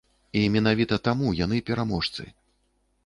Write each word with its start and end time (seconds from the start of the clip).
І 0.39 0.41
менавіта 0.53 0.97
таму 1.07 1.33
яны 1.45 1.61
пераможцы. 1.67 2.27